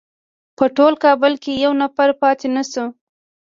په 0.57 0.65
ټول 0.75 0.93
کابل 1.03 1.33
کې 1.43 1.51
یو 1.63 1.71
نفر 1.81 2.09
پاتې 2.21 2.47
نه 2.55 2.63
شو. 2.71 2.85